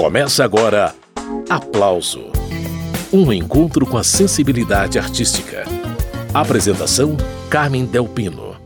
[0.00, 0.94] Começa agora
[1.50, 2.32] Aplauso
[3.12, 5.64] Um encontro com a sensibilidade artística.
[6.32, 7.18] Apresentação:
[7.50, 8.56] Carmen Delpino.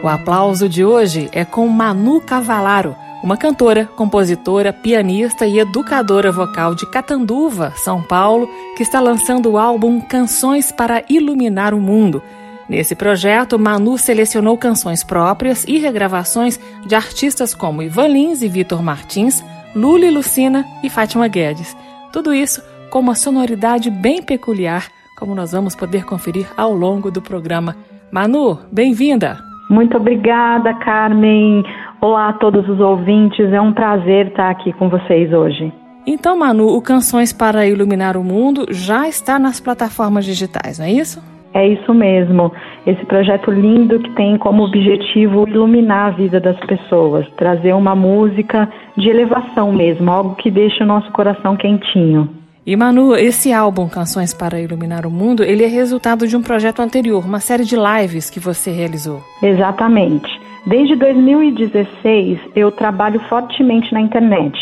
[0.00, 6.76] O aplauso de hoje é com Manu Cavalaro, uma cantora, compositora, pianista e educadora vocal
[6.76, 12.22] de Catanduva, São Paulo, que está lançando o álbum Canções para Iluminar o Mundo.
[12.68, 18.82] Nesse projeto, Manu selecionou canções próprias e regravações de artistas como Ivan Lins e Vitor
[18.82, 19.44] Martins,
[19.74, 21.76] Lula e Lucina e Fátima Guedes.
[22.12, 24.86] Tudo isso com uma sonoridade bem peculiar,
[25.18, 27.74] como nós vamos poder conferir ao longo do programa.
[28.10, 29.38] Manu, bem-vinda!
[29.70, 31.64] Muito obrigada, Carmen.
[32.00, 33.50] Olá a todos os ouvintes.
[33.52, 35.72] É um prazer estar aqui com vocês hoje.
[36.06, 40.92] Então, Manu, o Canções para Iluminar o Mundo já está nas plataformas digitais, não é
[40.92, 41.22] isso?
[41.54, 42.52] É isso mesmo.
[42.86, 48.68] Esse projeto lindo que tem como objetivo iluminar a vida das pessoas, trazer uma música
[48.96, 52.28] de elevação mesmo, algo que deixe o nosso coração quentinho.
[52.64, 56.80] E Manu, esse álbum Canções para Iluminar o Mundo, ele é resultado de um projeto
[56.80, 59.20] anterior, uma série de lives que você realizou.
[59.42, 60.30] Exatamente.
[60.64, 64.56] Desde 2016 eu trabalho fortemente na internet.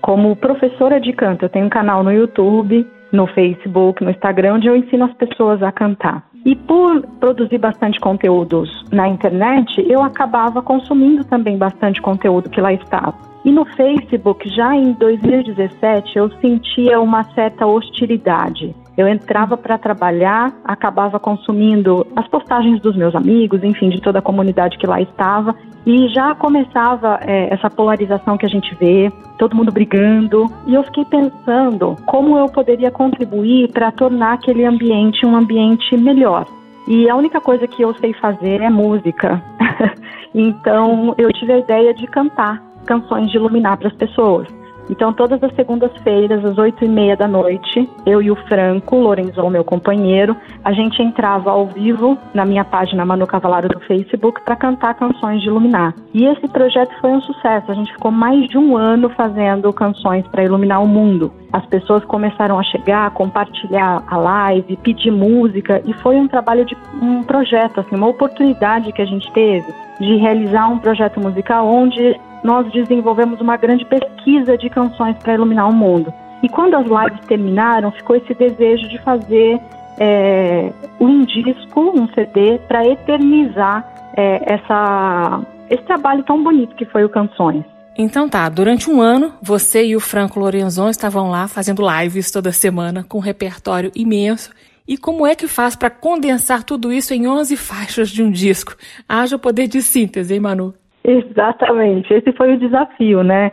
[0.00, 4.66] Como professora de canto, eu tenho um canal no YouTube, no Facebook, no Instagram, onde
[4.66, 6.24] eu ensino as pessoas a cantar.
[6.44, 12.72] E por produzir bastante conteúdos na internet, eu acabava consumindo também bastante conteúdo que lá
[12.72, 13.14] estava.
[13.44, 18.74] E no Facebook, já em 2017, eu sentia uma certa hostilidade.
[18.96, 24.22] Eu entrava para trabalhar, acabava consumindo as postagens dos meus amigos, enfim, de toda a
[24.22, 25.54] comunidade que lá estava,
[25.86, 30.46] e já começava é, essa polarização que a gente vê, todo mundo brigando.
[30.66, 36.46] E eu fiquei pensando como eu poderia contribuir para tornar aquele ambiente um ambiente melhor.
[36.88, 39.42] E a única coisa que eu sei fazer é música.
[40.34, 44.46] então eu tive a ideia de cantar canções de iluminar para as pessoas.
[44.90, 49.48] Então, todas as segundas-feiras, às oito e meia da noite, eu e o Franco, Lorenzon,
[49.50, 54.56] meu companheiro, a gente entrava ao vivo na minha página Manu Cavalaro do Facebook para
[54.56, 55.94] cantar canções de iluminar.
[56.12, 57.70] E esse projeto foi um sucesso.
[57.70, 61.32] A gente ficou mais de um ano fazendo canções para iluminar o mundo.
[61.52, 66.76] As pessoas começaram a chegar, compartilhar a live, pedir música e foi um trabalho de
[67.00, 72.18] um projeto, assim, uma oportunidade que a gente teve de realizar um projeto musical onde
[72.44, 76.12] nós desenvolvemos uma grande pesquisa de canções para iluminar o mundo.
[76.42, 79.58] E quando as lives terminaram, ficou esse desejo de fazer
[79.98, 85.40] é, um disco, um CD, para eternizar é, essa,
[85.70, 87.64] esse trabalho tão bonito que foi o Canções.
[87.96, 92.52] Então tá, durante um ano, você e o Franco Lorenzon estavam lá fazendo lives toda
[92.52, 94.50] semana com um repertório imenso.
[94.86, 98.76] E como é que faz para condensar tudo isso em 11 faixas de um disco?
[99.08, 100.74] Haja poder de síntese, hein, Manu?
[101.04, 102.12] Exatamente.
[102.12, 103.52] Esse foi o desafio, né?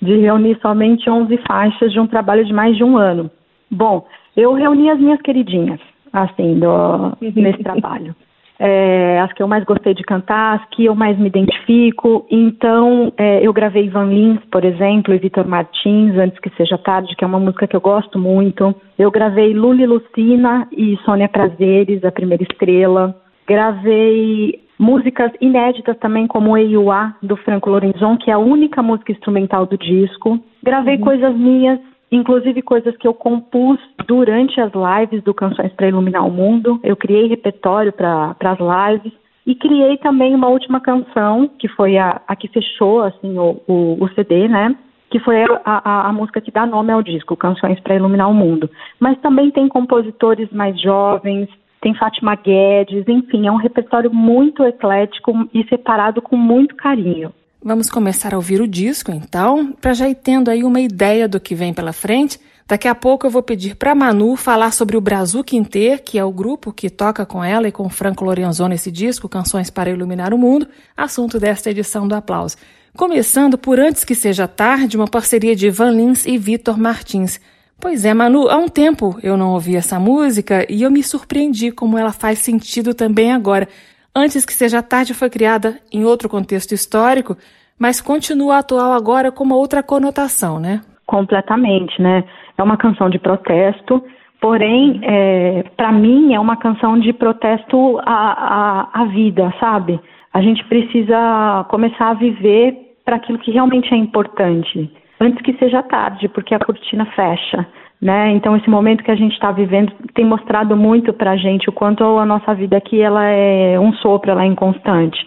[0.00, 3.30] De reunir somente 11 faixas de um trabalho de mais de um ano.
[3.70, 4.06] Bom,
[4.36, 5.80] eu reuni as minhas queridinhas,
[6.12, 8.14] assim, do, nesse trabalho.
[8.62, 12.26] É, as que eu mais gostei de cantar, as que eu mais me identifico.
[12.30, 17.16] Então, é, eu gravei Van Lins, por exemplo, e Vitor Martins, Antes que Seja Tarde,
[17.16, 18.74] que é uma música que eu gosto muito.
[18.98, 23.16] Eu gravei Luli Lucina e Sônia Prazeres, A Primeira Estrela.
[23.46, 29.66] Gravei músicas inéditas também, como Eiuá, do Franco Lorenzon, que é a única música instrumental
[29.66, 30.40] do disco.
[30.62, 31.02] Gravei uhum.
[31.02, 31.78] coisas minhas,
[32.10, 36.80] inclusive coisas que eu compus durante as lives do Canções para Iluminar o Mundo.
[36.82, 39.12] Eu criei repertório para as lives.
[39.46, 44.04] E criei também uma última canção, que foi a, a que fechou assim, o, o,
[44.04, 44.74] o CD, né?
[45.10, 48.34] que foi a, a, a, música que dá nome ao disco, Canções para Iluminar o
[48.34, 48.70] Mundo.
[49.00, 51.48] Mas também tem compositores mais jovens,
[51.80, 57.32] tem Fátima Guedes, enfim, é um repertório muito eclético e separado com muito carinho.
[57.62, 61.38] Vamos começar a ouvir o disco, então, para já ir tendo aí uma ideia do
[61.38, 62.40] que vem pela frente.
[62.66, 66.24] Daqui a pouco eu vou pedir para Manu falar sobre o Brasil Quinter, que é
[66.24, 70.32] o grupo que toca com ela e com Franco Lorenzon nesse disco, Canções para Iluminar
[70.32, 72.56] o Mundo, assunto desta edição do Aplauso.
[72.96, 77.40] Começando por Antes que Seja Tarde, uma parceria de Van Lins e Vitor Martins.
[77.80, 81.72] Pois é, Manu, há um tempo eu não ouvi essa música e eu me surpreendi
[81.72, 83.66] como ela faz sentido também agora.
[84.14, 87.38] Antes que seja tarde foi criada em outro contexto histórico,
[87.78, 90.82] mas continua atual agora com uma outra conotação, né?
[91.06, 92.22] Completamente, né?
[92.58, 94.04] É uma canção de protesto,
[94.42, 99.98] porém, é, para mim, é uma canção de protesto à, à, à vida, sabe?
[100.34, 102.76] A gente precisa começar a viver
[103.06, 107.66] para aquilo que realmente é importante antes que seja tarde, porque a cortina fecha.
[108.00, 108.32] Né?
[108.32, 111.72] Então esse momento que a gente está vivendo tem mostrado muito para a gente o
[111.72, 115.18] quanto a nossa vida aqui ela é um sopro, ela é inconstante.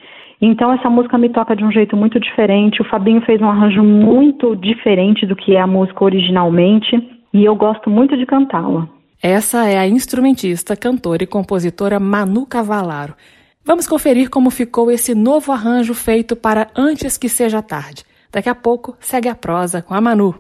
[0.42, 2.82] Então essa música me toca de um jeito muito diferente.
[2.82, 6.98] O Fabinho fez um arranjo muito diferente do que é a música originalmente
[7.32, 8.88] e eu gosto muito de cantá-la.
[9.22, 13.14] Essa é a instrumentista, cantora e compositora Manu Cavalaro.
[13.64, 18.04] Vamos conferir como ficou esse novo arranjo feito para Antes que Seja Tarde.
[18.34, 20.34] Daqui a pouco segue a prosa com a Manu.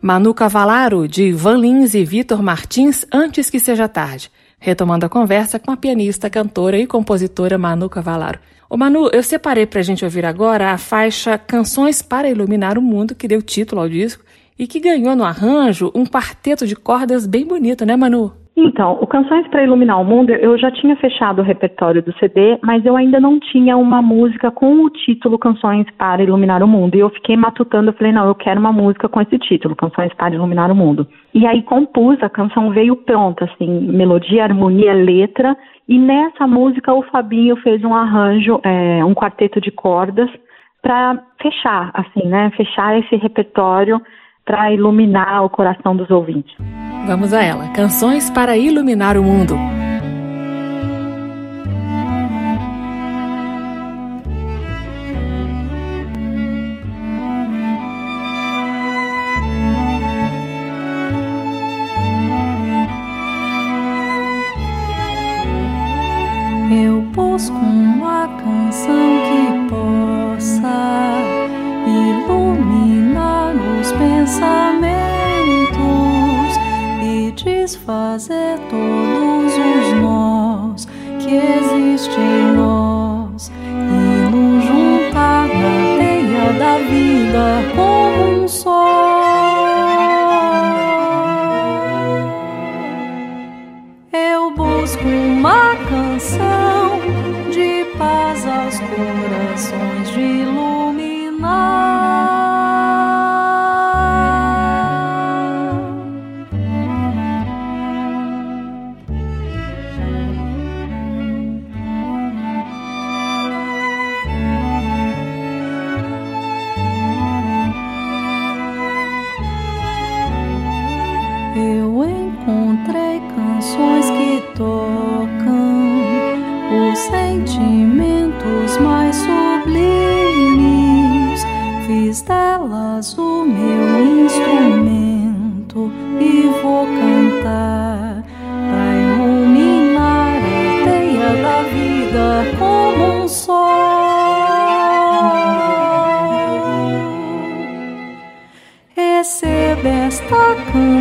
[0.00, 4.30] Manu Cavalaro, de Van Lins e Vitor Martins, Antes que Seja Tarde.
[4.58, 8.40] Retomando a conversa com a pianista, cantora e compositora Manu Cavalaro.
[8.72, 13.14] Ô Manu, eu separei pra gente ouvir agora a faixa Canções para Iluminar o Mundo,
[13.14, 14.24] que deu título ao disco,
[14.58, 18.32] e que ganhou no arranjo um quarteto de cordas bem bonito, né Manu?
[18.56, 22.58] Então, o Canções para Iluminar o Mundo, eu já tinha fechado o repertório do CD,
[22.62, 26.94] mas eu ainda não tinha uma música com o título Canções para Iluminar o Mundo.
[26.94, 30.14] E eu fiquei matutando, eu falei, não, eu quero uma música com esse título, Canções
[30.14, 31.06] para Iluminar o Mundo.
[31.34, 35.56] E aí compus, a canção veio pronta, assim, melodia, harmonia, letra.
[35.88, 40.30] E nessa música o Fabinho fez um arranjo, é, um quarteto de cordas,
[40.80, 42.50] para fechar, assim, né?
[42.56, 44.00] Fechar esse repertório
[44.44, 46.54] para iluminar o coração dos ouvintes.
[47.06, 47.68] Vamos a ela.
[47.68, 49.54] Canções para iluminar o mundo.
[74.32, 75.76] pensamentos
[77.02, 83.52] e desfazer todos os nós que existem em nós.
[83.68, 87.74] E nos juntar na teia da vida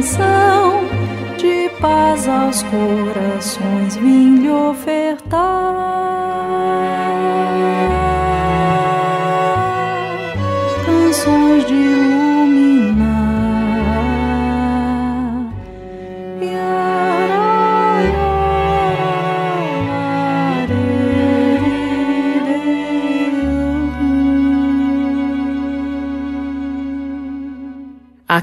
[0.01, 0.81] canção
[1.37, 4.90] de paz aos corações vim lhe oferecer.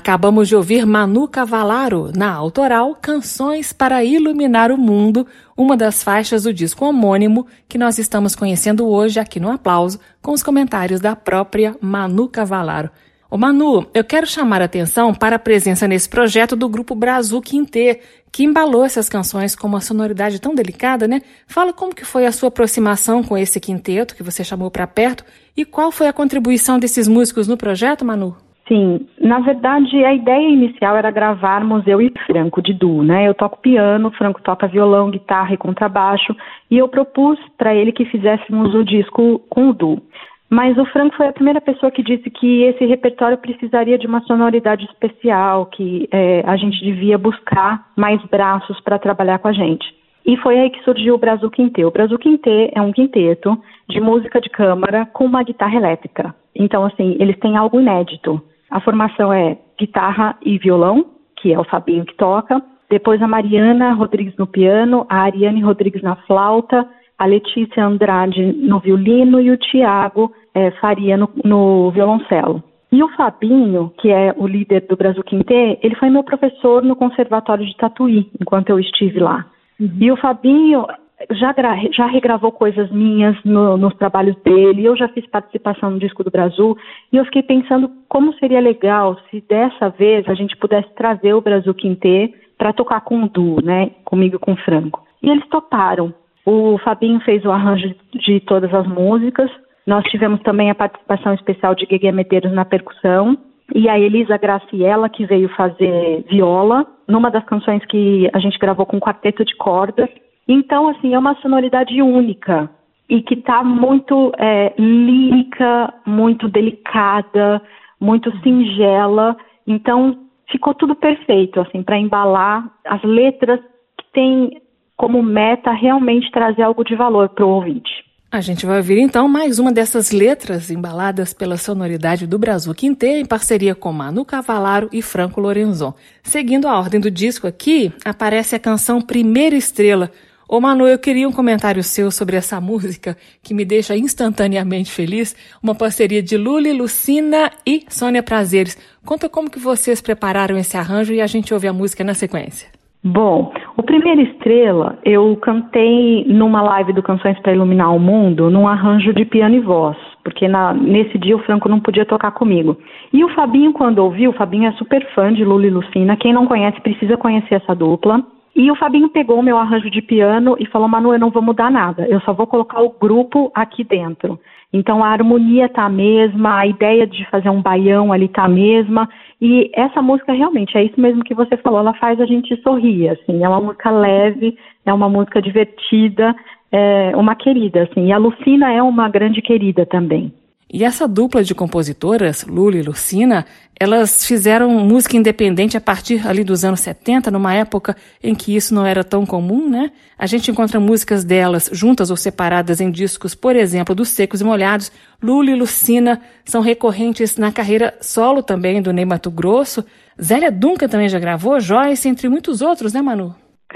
[0.09, 6.45] Acabamos de ouvir Manu Cavalaro, na autoral Canções para Iluminar o Mundo, uma das faixas
[6.45, 11.15] do disco homônimo que nós estamos conhecendo hoje aqui no Aplauso, com os comentários da
[11.15, 12.89] própria Manu Cavalaro.
[13.31, 17.39] Ô Manu, eu quero chamar a atenção para a presença nesse projeto do grupo Brasil
[17.43, 18.01] Quintê,
[18.33, 21.21] que embalou essas canções com uma sonoridade tão delicada, né?
[21.47, 25.23] Fala como que foi a sua aproximação com esse quinteto que você chamou para perto
[25.55, 28.48] e qual foi a contribuição desses músicos no projeto, Manu?
[28.69, 33.27] Sim, na verdade a ideia inicial era gravarmos eu e Franco de duo, né?
[33.27, 36.37] Eu toco piano, Franco toca violão, guitarra e contrabaixo,
[36.71, 40.03] e eu propus para ele que fizéssemos o disco com o duo.
[40.51, 44.21] Mas o Franco foi a primeira pessoa que disse que esse repertório precisaria de uma
[44.23, 49.87] sonoridade especial, que é, a gente devia buscar mais braços para trabalhar com a gente.
[50.27, 51.85] E foi aí que surgiu o Brasil Quintê.
[51.85, 53.59] O Brasil Quintê é um quinteto
[53.89, 56.35] de música de câmara com uma guitarra elétrica.
[56.55, 58.43] Então, assim, eles têm algo inédito.
[58.71, 61.07] A formação é guitarra e violão,
[61.37, 62.63] que é o Fabinho que toca.
[62.91, 68.79] Depois a Mariana Rodrigues no piano, a Ariane Rodrigues na flauta, a Letícia Andrade no
[68.79, 72.63] violino e o Tiago é, Faria no, no violoncelo.
[72.91, 76.97] E o Fabinho, que é o líder do Brasil Quintê, ele foi meu professor no
[76.97, 79.45] Conservatório de Tatuí, enquanto eu estive lá.
[79.79, 79.91] Uhum.
[80.01, 80.87] E o Fabinho
[81.31, 81.55] já,
[81.93, 86.31] já regravou coisas minhas no, nos trabalhos dele, eu já fiz participação no Disco do
[86.31, 86.77] Brasil,
[87.13, 91.41] e eu fiquei pensando como seria legal se dessa vez a gente pudesse trazer o
[91.41, 95.05] Brasil Quintê para tocar com o Du, né, comigo e com o Franco.
[95.23, 96.15] E eles toparam.
[96.47, 99.51] O Fabinho fez o arranjo de todas as músicas,
[99.87, 103.37] nós tivemos também a participação especial de Guegué Medeiros na percussão,
[103.75, 108.87] e a Elisa Graciela, que veio fazer viola, numa das canções que a gente gravou
[108.87, 110.09] com quarteto de cordas,
[110.49, 112.71] então, assim, é uma sonoridade única
[113.09, 117.61] e que está muito é, lírica, muito delicada,
[118.01, 119.37] muito singela.
[119.67, 120.19] Então,
[120.51, 123.61] ficou tudo perfeito, assim, para embalar as letras
[123.99, 124.63] que tem
[124.97, 128.09] como meta realmente trazer algo de valor para o ouvinte.
[128.31, 133.21] A gente vai ouvir então mais uma dessas letras embaladas pela sonoridade do Brasil Quintê
[133.21, 135.95] em parceria com Manu Cavalaro e Franco Lorenzon.
[136.23, 140.11] Seguindo a ordem do disco aqui, aparece a canção Primeira Estrela,
[140.51, 143.15] Ô Manu, eu queria um comentário seu sobre essa música
[143.45, 148.75] que me deixa instantaneamente feliz, uma parceria de Luli, Lucina e Sônia Prazeres.
[149.05, 152.67] Conta como que vocês prepararam esse arranjo e a gente ouve a música na sequência.
[153.05, 158.67] Bom, o Primeira Estrela eu cantei numa live do Canções para Iluminar o Mundo, num
[158.67, 162.77] arranjo de piano e voz, porque na, nesse dia o Franco não podia tocar comigo.
[163.13, 166.33] E o Fabinho, quando ouviu, o Fabinho é super fã de Lula e Lucina, quem
[166.33, 168.25] não conhece precisa conhecer essa dupla.
[168.59, 171.41] E o Fabinho pegou o meu arranjo de piano e falou: Manu, eu não vou
[171.41, 174.37] mudar nada, eu só vou colocar o grupo aqui dentro.
[174.73, 178.49] Então a harmonia está a mesma, a ideia de fazer um baião ali está a
[178.49, 179.09] mesma.
[179.41, 183.11] E essa música realmente é isso mesmo que você falou, ela faz a gente sorrir,
[183.11, 186.35] assim, é uma música leve, é uma música divertida,
[186.73, 188.09] é uma querida, assim.
[188.09, 190.33] E a Lucina é uma grande querida também.
[190.71, 193.47] E essa dupla de compositoras, Lula e Lucina,
[193.81, 198.75] elas fizeram música independente a partir ali dos anos 70, numa época em que isso
[198.75, 199.91] não era tão comum, né?
[200.19, 204.45] A gente encontra músicas delas juntas ou separadas em discos, por exemplo, dos Secos e
[204.45, 204.93] Molhados.
[205.23, 209.83] Lula e Lucina são recorrentes na carreira solo também do Ney Mato Grosso.
[210.21, 213.35] Zélia Duncan também já gravou, Joyce, entre muitos outros, né, Manu?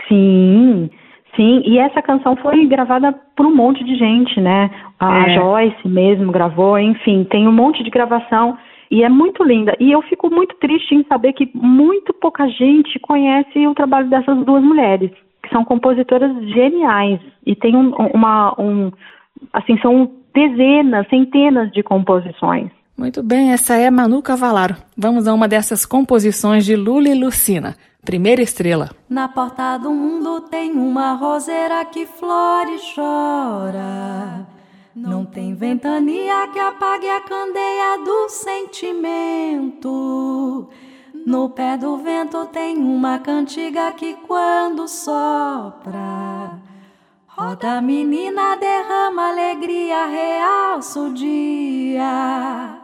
[0.09, 0.91] Sim,
[1.35, 4.71] Sim, e essa canção foi gravada por um monte de gente, né?
[5.01, 5.35] A é.
[5.35, 8.59] Joyce mesmo gravou, enfim, tem um monte de gravação
[8.91, 9.75] e é muito linda.
[9.81, 14.45] E eu fico muito triste em saber que muito pouca gente conhece o trabalho dessas
[14.45, 15.11] duas mulheres,
[15.43, 18.93] que são compositoras geniais e tem um, uma, um,
[19.55, 22.71] assim, são dezenas, centenas de composições.
[22.97, 24.77] Muito bem, essa é Manu Cavalaro.
[24.97, 27.75] Vamos a uma dessas composições de Lula e Lucina.
[28.05, 28.91] Primeira estrela.
[29.09, 34.45] Na porta do mundo tem uma roseira que flore e chora.
[34.93, 39.89] Não tem ventania que apague a candeia do sentimento.
[41.25, 46.59] No pé do vento tem uma cantiga que quando sopra,
[47.29, 52.82] roda a menina, derrama alegria, realça o dia.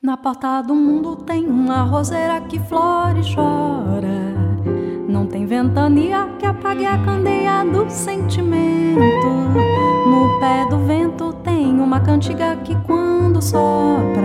[0.00, 4.32] Na porta do mundo tem uma roseira que flore e chora.
[5.08, 9.26] Não tem ventania que apague a candeia do sentimento.
[10.06, 14.22] No pé do vento tem uma cantiga que quando sopra,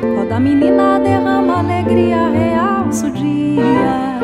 [0.00, 4.18] toda menina derrama alegria, realça o dia.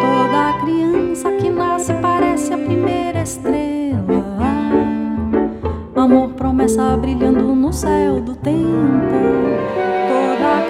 [0.00, 3.63] Toda criança que nasce parece a primeira estrela.
[6.54, 8.64] Promessa brilhando no céu do tempo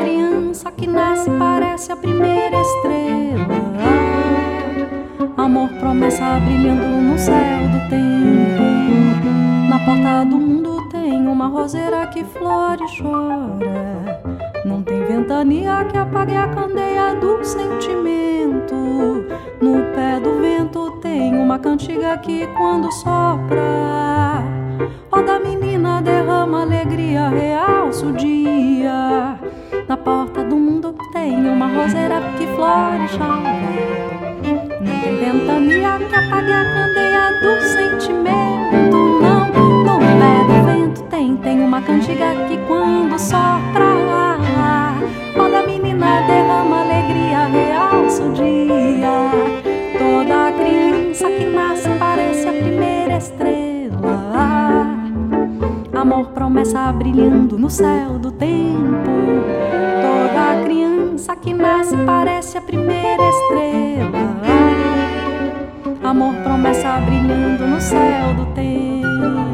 [0.00, 3.44] criança que nasce parece a primeira estrela.
[5.36, 9.68] Amor, promessa brilhando no céu do tempo.
[9.68, 14.20] Na porta do mundo tem uma roseira que flore e chora.
[14.64, 18.74] Não tem ventania que apague a candeia do sentimento.
[19.60, 24.33] No pé do vento tem uma cantiga que quando sopra,
[25.10, 29.38] ó da menina derrama alegria, realça o dia.
[29.88, 33.08] Na porta do mundo tem uma roseira que flore.
[34.42, 39.46] Não tem ventania que apague a candeia do sentimento, não.
[39.84, 44.38] No pé do vento tem, tem uma cantiga que quando sopra,
[45.34, 49.14] toda menina derrama alegria, realça o dia.
[49.98, 53.63] Toda criança que nasce parece a primeira estrela.
[56.04, 59.24] Amor, promessa brilhando no céu do tempo
[61.24, 64.10] criança que nasce parece a primeira estrela.
[66.02, 69.53] Amor, promessa brilhando no céu do tempo.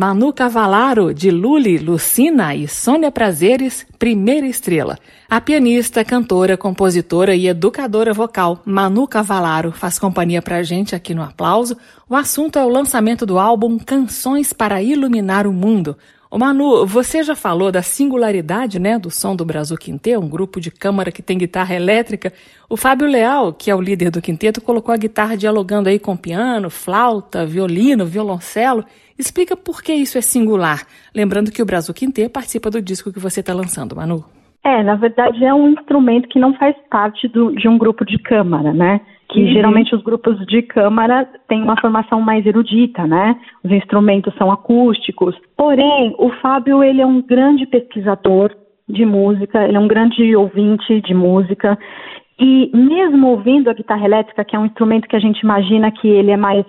[0.00, 4.98] Manu Cavalaro, de Luli, Lucina e Sônia Prazeres, primeira estrela.
[5.28, 11.22] A pianista, cantora, compositora e educadora vocal Manu Cavalaro faz companhia pra gente aqui no
[11.22, 11.76] Aplauso.
[12.08, 15.98] O assunto é o lançamento do álbum Canções para Iluminar o Mundo.
[16.32, 20.60] Ô Manu, você já falou da singularidade né, do som do Brasil Quinteto, um grupo
[20.60, 22.32] de câmara que tem guitarra elétrica.
[22.68, 26.16] O Fábio Leal, que é o líder do quinteto, colocou a guitarra dialogando aí com
[26.16, 28.84] piano, flauta, violino, violoncelo.
[29.18, 33.18] Explica por que isso é singular, lembrando que o Brasil Quinteto participa do disco que
[33.18, 34.24] você está lançando, Manu.
[34.62, 38.18] É, na verdade é um instrumento que não faz parte do, de um grupo de
[38.18, 39.00] câmara, né?
[39.30, 39.52] Que uhum.
[39.52, 43.36] geralmente os grupos de câmara têm uma formação mais erudita, né?
[43.64, 45.36] Os instrumentos são acústicos.
[45.56, 48.50] Porém, o Fábio ele é um grande pesquisador
[48.88, 51.78] de música, ele é um grande ouvinte de música
[52.38, 56.08] e mesmo ouvindo a guitarra elétrica, que é um instrumento que a gente imagina que
[56.08, 56.64] ele é mais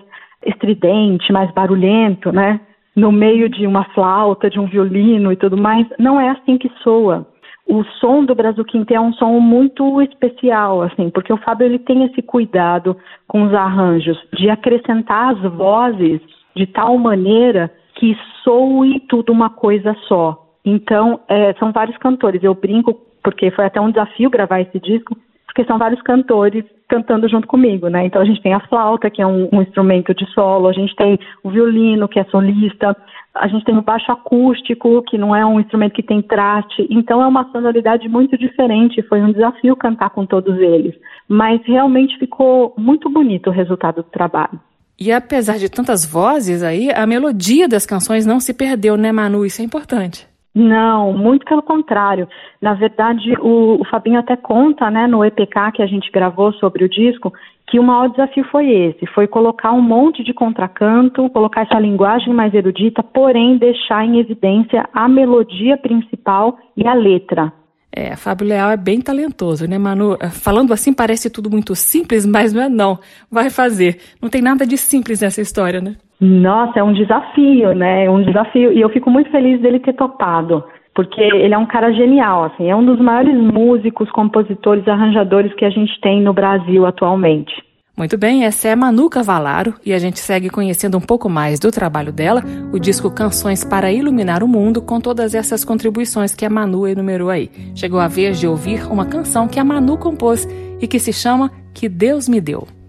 [0.46, 2.60] estridente, mais barulhento, né?
[2.96, 6.70] No meio de uma flauta, de um violino e tudo mais, não é assim que
[6.84, 7.26] soa
[7.72, 11.80] o som do Brasil Quintet é um som muito especial, assim, porque o Fábio ele
[11.80, 16.20] tem esse cuidado com os arranjos de acrescentar as vozes
[16.54, 20.50] de tal maneira que soe tudo uma coisa só.
[20.66, 22.44] Então, é, são vários cantores.
[22.44, 27.30] Eu brinco porque foi até um desafio gravar esse disco, porque são vários cantores cantando
[27.30, 28.06] junto comigo, né?
[28.06, 30.94] Então a gente tem a flauta, que é um, um instrumento de solo, a gente
[30.94, 32.94] tem o violino, que é solista,
[33.34, 37.24] a gente tem o baixo acústico, que não é um instrumento que tem traste, então
[37.24, 39.02] é uma sonoridade muito diferente.
[39.04, 40.94] Foi um desafio cantar com todos eles,
[41.30, 44.60] mas realmente ficou muito bonito o resultado do trabalho.
[45.00, 49.46] E apesar de tantas vozes aí, a melodia das canções não se perdeu, né, Manu?
[49.46, 50.28] Isso é importante.
[50.54, 52.28] Não, muito pelo contrário.
[52.62, 56.84] Na verdade, o, o Fabinho até conta, né, no EPK que a gente gravou sobre
[56.84, 57.32] o disco,
[57.68, 62.34] que o maior desafio foi esse, foi colocar um monte de contracanto, colocar essa linguagem
[62.34, 67.54] mais erudita, porém deixar em evidência a melodia principal e a letra.
[67.94, 70.18] É, Fábio Leal é bem talentoso, né, Manu?
[70.20, 73.00] É, falando assim parece tudo muito simples, mas não é não.
[73.30, 73.98] Vai fazer.
[74.22, 75.96] Não tem nada de simples nessa história, né?
[76.20, 78.06] Nossa, é um desafio, né?
[78.06, 78.72] É um desafio.
[78.72, 80.64] E eu fico muito feliz dele ter topado.
[80.94, 85.64] Porque ele é um cara genial, assim, é um dos maiores músicos, compositores, arranjadores que
[85.64, 87.54] a gente tem no Brasil atualmente.
[87.96, 91.72] Muito bem, essa é Manu Cavalaro e a gente segue conhecendo um pouco mais do
[91.72, 96.50] trabalho dela, o disco Canções para Iluminar o Mundo, com todas essas contribuições que a
[96.50, 97.52] Manu enumerou aí.
[97.76, 100.48] Chegou a vez de ouvir uma canção que a Manu compôs
[100.80, 102.81] e que se chama Que Deus Me Deu.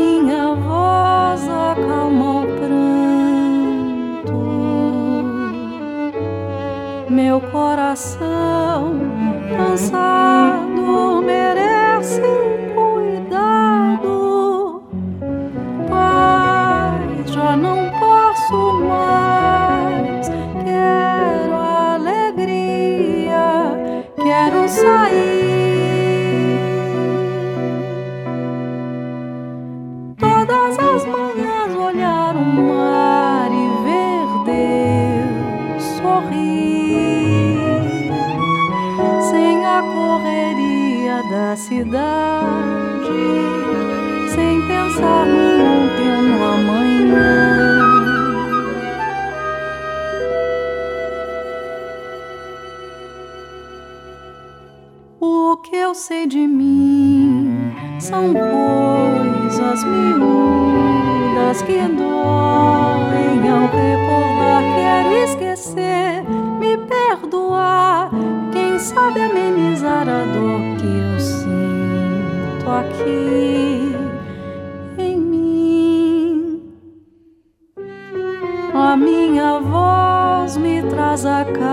[0.00, 4.32] minha voz acalma o pranto.
[7.08, 8.94] Meu coração
[9.56, 12.39] cansado merece.
[44.34, 47.78] sem pensar no ontem ou no amanhã.
[55.20, 64.62] O que eu sei de mim são coisas miúdas que doem ao recordar.
[64.76, 66.24] Quero esquecer,
[66.58, 68.10] me perdoar,
[68.52, 70.59] quem sabe amenizar a dor
[73.00, 73.96] aqui
[74.98, 76.62] em mim.
[78.74, 81.70] A minha voz me traz a calma.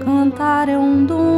[0.00, 1.35] Cantar é um dom.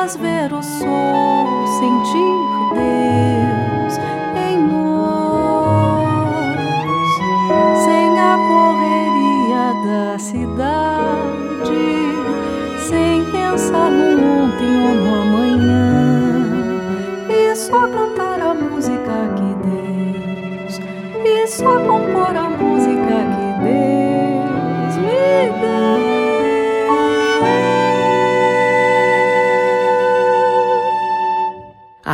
[0.00, 2.49] faz ver o sol, sentir.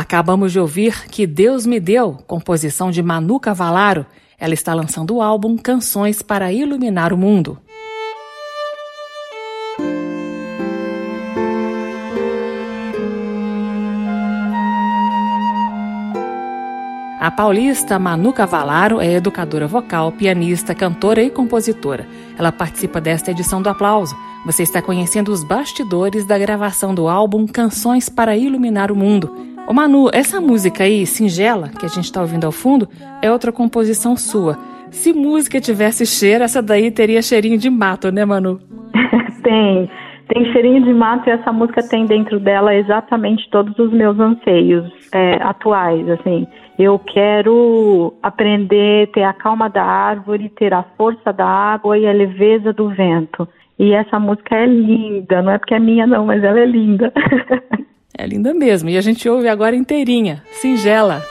[0.07, 4.05] Acabamos de ouvir Que Deus Me Deu, composição de Manu Cavalaro.
[4.39, 7.57] Ela está lançando o álbum Canções para Iluminar o Mundo.
[17.19, 22.07] A paulista Manu Cavalaro é educadora vocal, pianista, cantora e compositora.
[22.37, 24.15] Ela participa desta edição do Aplauso.
[24.45, 29.56] Você está conhecendo os bastidores da gravação do álbum Canções para Iluminar o Mundo.
[29.67, 32.87] Ô Manu, essa música aí, Singela, que a gente está ouvindo ao fundo,
[33.21, 34.55] é outra composição sua.
[34.89, 38.61] Se música tivesse cheiro, essa daí teria cheirinho de mato, né, Manu?
[39.43, 39.89] tem,
[40.29, 44.89] Tem cheirinho de mato e essa música tem dentro dela exatamente todos os meus anseios
[45.13, 46.47] é, atuais, assim.
[46.79, 52.13] Eu quero aprender, ter a calma da árvore, ter a força da água e a
[52.13, 53.45] leveza do vento.
[53.77, 57.11] E essa música é linda, não é porque é minha não, mas ela é linda.
[58.17, 58.89] é linda mesmo.
[58.89, 61.23] E a gente ouve agora inteirinha, singela.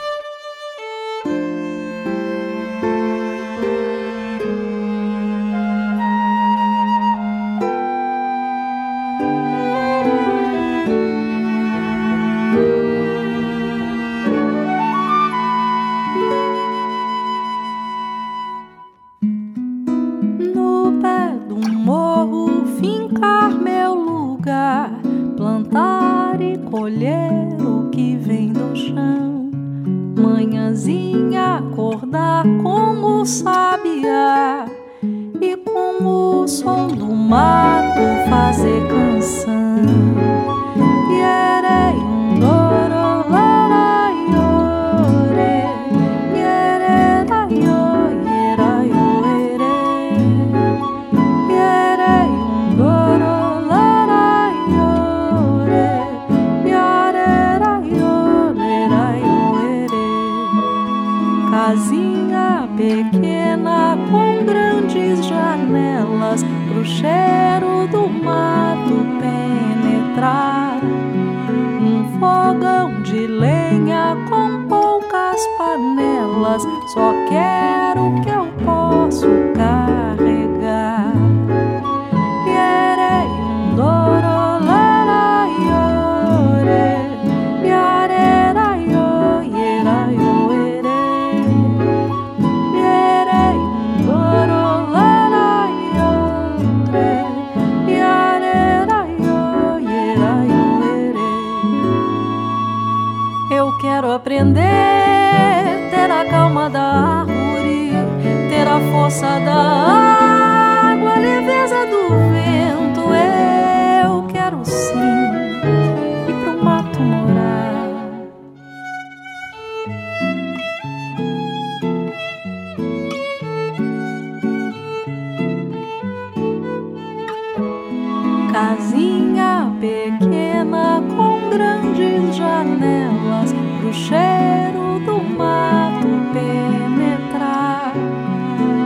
[129.79, 137.93] pequena com grandes janelas pro cheiro do mato penetrar.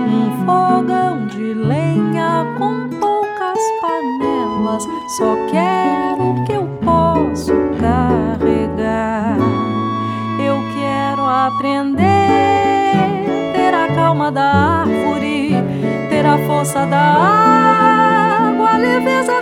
[0.08, 4.84] Um fogão de lenha com poucas panelas,
[5.17, 9.38] só quero o que eu posso carregar.
[10.39, 12.01] Eu quero aprender,
[13.54, 15.51] ter a calma da árvore,
[16.10, 19.40] ter a força da água, a leveza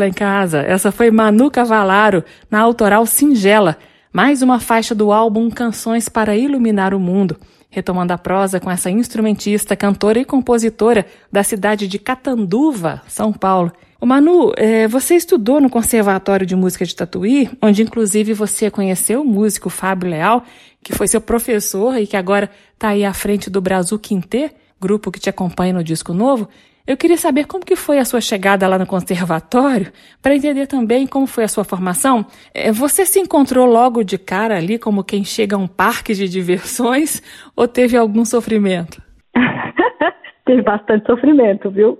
[0.00, 0.62] lá em casa.
[0.62, 3.76] Essa foi Manu Cavalaro, na autoral Singela,
[4.12, 7.36] mais uma faixa do álbum Canções para Iluminar o Mundo.
[7.68, 13.70] Retomando a prosa com essa instrumentista, cantora e compositora da cidade de Catanduva, São Paulo.
[14.00, 19.20] O Manu, é, você estudou no Conservatório de Música de Tatuí, onde inclusive você conheceu
[19.20, 20.42] o músico Fábio Leal,
[20.82, 25.12] que foi seu professor e que agora está aí à frente do Brasil Quintet, grupo
[25.12, 26.48] que te acompanha no disco novo.
[26.90, 31.06] Eu queria saber como que foi a sua chegada lá no conservatório, para entender também
[31.06, 32.26] como foi a sua formação.
[32.52, 36.28] É, você se encontrou logo de cara ali como quem chega a um parque de
[36.28, 37.22] diversões
[37.54, 39.00] ou teve algum sofrimento?
[40.44, 41.96] teve bastante sofrimento, viu?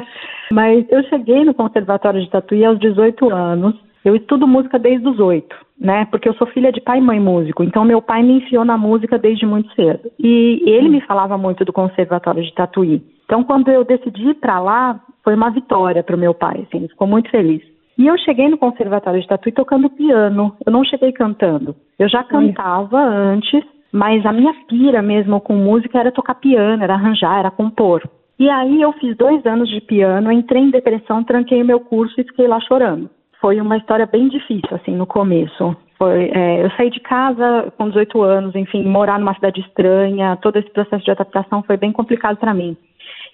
[0.50, 3.74] Mas eu cheguei no Conservatório de Tatuí aos 18 anos.
[4.04, 6.06] Eu estudo música desde os oito, né?
[6.06, 7.62] Porque eu sou filha de pai e mãe músico.
[7.62, 10.10] Então meu pai me enfiou na música desde muito cedo.
[10.18, 13.02] E ele me falava muito do Conservatório de Tatuí.
[13.30, 16.78] Então, quando eu decidi ir para lá, foi uma vitória para o meu pai, assim,
[16.78, 17.62] ele ficou muito feliz.
[17.96, 21.76] E eu cheguei no Conservatório de Tatuí tocando piano, eu não cheguei cantando.
[21.96, 26.94] Eu já cantava antes, mas a minha pira mesmo com música era tocar piano, era
[26.94, 28.02] arranjar, era compor.
[28.36, 32.20] E aí eu fiz dois anos de piano, entrei em depressão, tranquei o meu curso
[32.20, 33.08] e fiquei lá chorando.
[33.40, 35.76] Foi uma história bem difícil, assim, no começo.
[35.96, 40.56] Foi, é, eu saí de casa com 18 anos, enfim, morar numa cidade estranha, todo
[40.56, 42.76] esse processo de adaptação foi bem complicado para mim.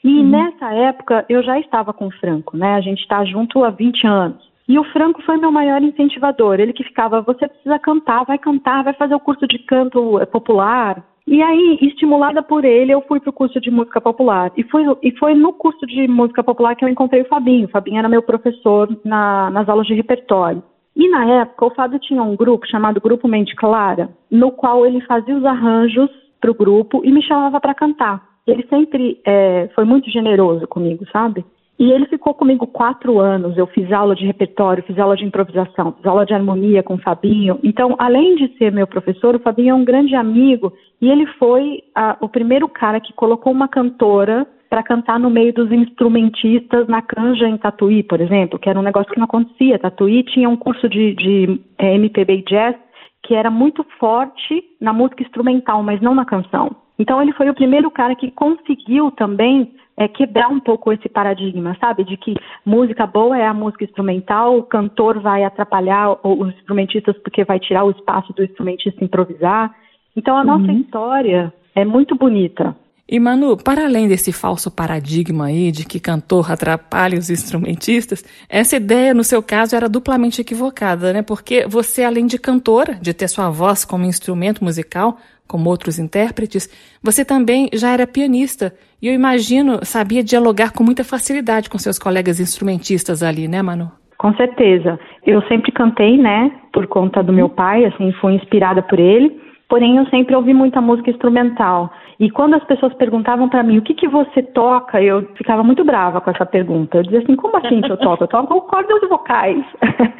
[0.02, 0.28] E uhum.
[0.28, 2.74] nessa época eu já estava com o Franco, né?
[2.74, 4.46] A gente está junto há 20 anos.
[4.68, 6.58] E o Franco foi meu maior incentivador.
[6.58, 11.04] Ele que ficava, você precisa cantar, vai cantar, vai fazer o curso de canto popular.
[11.26, 14.52] E aí, estimulada por ele, eu fui para o curso de música popular.
[14.56, 17.66] E foi, e foi no curso de música popular que eu encontrei o Fabinho.
[17.66, 20.62] O Fabinho era meu professor na, nas aulas de repertório.
[20.94, 25.00] E na época, o Fábio tinha um grupo chamado Grupo Mente Clara, no qual ele
[25.02, 26.08] fazia os arranjos
[26.40, 28.22] para o grupo e me chamava para cantar.
[28.46, 31.44] Ele sempre é, foi muito generoso comigo, sabe?
[31.78, 33.56] E ele ficou comigo quatro anos.
[33.56, 37.02] Eu fiz aula de repertório, fiz aula de improvisação, fiz aula de harmonia com o
[37.02, 37.58] Fabinho.
[37.62, 41.82] Então, além de ser meu professor, o Fabinho é um grande amigo e ele foi
[41.94, 47.00] a, o primeiro cara que colocou uma cantora para cantar no meio dos instrumentistas na
[47.00, 49.78] canja em Tatuí, por exemplo, que era um negócio que não acontecia.
[49.78, 52.76] Tatuí tinha um curso de, de é, MPB e jazz
[53.22, 56.74] que era muito forte na música instrumental, mas não na canção.
[56.98, 61.76] Então ele foi o primeiro cara que conseguiu também é, quebrar um pouco esse paradigma,
[61.80, 62.04] sabe?
[62.04, 67.44] De que música boa é a música instrumental, o cantor vai atrapalhar os instrumentistas porque
[67.44, 69.74] vai tirar o espaço do instrumentista improvisar.
[70.14, 70.46] Então a uhum.
[70.46, 72.76] nossa história é muito bonita.
[73.08, 78.76] E Manu, para além desse falso paradigma aí de que cantor atrapalha os instrumentistas, essa
[78.76, 81.22] ideia no seu caso era duplamente equivocada, né?
[81.22, 86.68] Porque você, além de cantora, de ter sua voz como instrumento musical, como outros intérpretes,
[87.02, 91.98] você também já era pianista e eu imagino sabia dialogar com muita facilidade com seus
[91.98, 93.90] colegas instrumentistas ali, né, Manu?
[94.18, 94.98] Com certeza.
[95.26, 99.44] Eu sempre cantei, né, por conta do meu pai, assim, fui inspirada por ele.
[99.68, 101.92] Porém, eu sempre ouvi muita música instrumental.
[102.20, 105.84] E quando as pessoas perguntavam para mim o que, que você toca, eu ficava muito
[105.84, 106.98] brava com essa pergunta.
[106.98, 108.24] Eu dizia assim, como assim que eu toco?
[108.24, 109.64] Eu toco cordas vocais.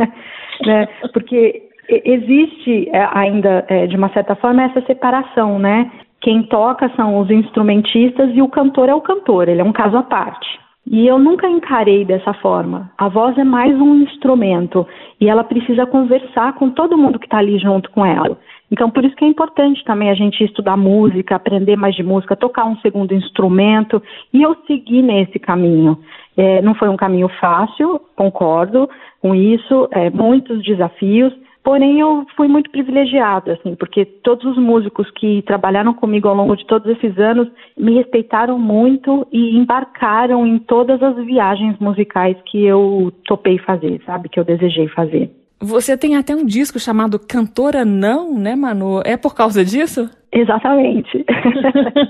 [0.67, 0.89] né?
[1.13, 5.91] Porque existe é, ainda, é, de uma certa forma, essa separação, né?
[6.21, 9.97] Quem toca são os instrumentistas e o cantor é o cantor, ele é um caso
[9.97, 10.49] à parte.
[10.89, 12.91] E eu nunca encarei dessa forma.
[12.97, 14.87] A voz é mais um instrumento
[15.21, 18.39] e ela precisa conversar com todo mundo que está ali junto com ela.
[18.71, 22.37] Então, por isso que é importante também a gente estudar música, aprender mais de música,
[22.37, 25.99] tocar um segundo instrumento, e eu segui nesse caminho.
[26.37, 28.89] É, não foi um caminho fácil, concordo
[29.21, 31.33] com isso, é, muitos desafios,
[31.67, 36.55] Porém, eu fui muito privilegiada, assim, porque todos os músicos que trabalharam comigo ao longo
[36.55, 42.65] de todos esses anos me respeitaram muito e embarcaram em todas as viagens musicais que
[42.65, 45.29] eu topei fazer, sabe, que eu desejei fazer.
[45.61, 49.03] Você tem até um disco chamado Cantora Não, né, Manu?
[49.05, 50.09] É por causa disso?
[50.31, 51.25] Exatamente.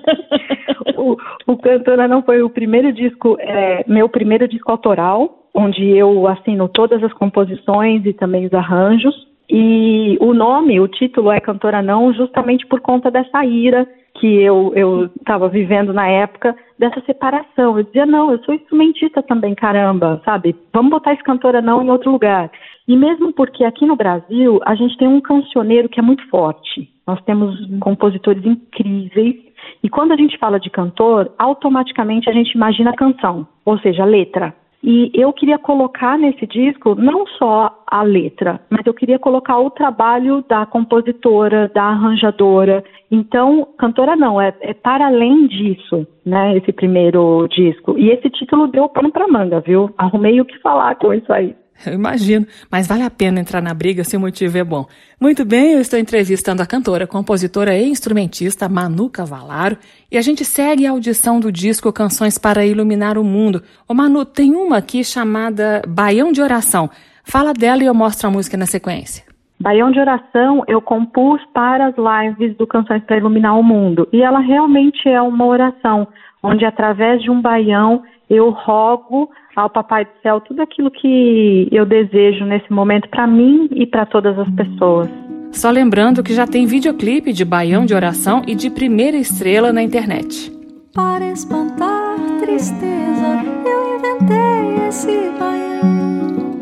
[0.98, 1.16] o,
[1.46, 6.68] o Cantora Não foi o primeiro disco, é, meu primeiro disco autoral, onde eu assino
[6.68, 9.14] todas as composições e também os arranjos.
[9.48, 13.87] E o nome, o título é Cantora Não, justamente por conta dessa ira
[14.18, 17.76] que eu estava vivendo na época, dessa separação.
[17.76, 20.56] Eu dizia, não, eu sou instrumentista também, caramba, sabe?
[20.72, 22.50] Vamos botar esse Cantora Não em outro lugar.
[22.88, 26.88] E mesmo porque aqui no Brasil a gente tem um cancioneiro que é muito forte.
[27.06, 29.37] Nós temos compositores incríveis.
[29.82, 34.02] E quando a gente fala de cantor, automaticamente a gente imagina a canção, ou seja,
[34.02, 34.54] a letra.
[34.87, 39.68] E eu queria colocar nesse disco não só a letra, mas eu queria colocar o
[39.68, 42.85] trabalho da compositora, da arranjadora.
[43.11, 47.99] Então, cantora não, é, é para além disso, né, esse primeiro disco.
[47.99, 49.90] E esse título deu pano para manga, viu?
[49.99, 51.57] Arrumei o que falar com isso aí.
[51.84, 54.86] Eu imagino, mas vale a pena entrar na briga se o motivo é bom.
[55.20, 59.76] Muito bem, eu estou entrevistando a cantora, compositora e instrumentista Manu Cavalaro
[60.10, 63.62] e a gente segue a audição do disco Canções para Iluminar o Mundo.
[63.88, 66.90] Ô Manu, tem uma aqui chamada Baião de Oração.
[67.24, 69.24] Fala dela e eu mostro a música na sequência.
[69.58, 74.22] Baião de Oração eu compus para as lives do Canções para Iluminar o Mundo e
[74.22, 76.06] ela realmente é uma oração
[76.42, 81.86] onde através de um baião eu rogo ao Papai do Céu tudo aquilo que eu
[81.86, 85.08] desejo nesse momento para mim e para todas as pessoas.
[85.50, 89.82] Só lembrando que já tem videoclipe de Baião de Oração e de Primeira Estrela na
[89.82, 90.52] internet.
[90.94, 96.58] Para espantar tristeza, eu inventei esse baião.